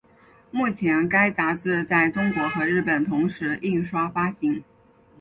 [0.49, 4.63] 目前该杂志在中国和日本同时印刷发行。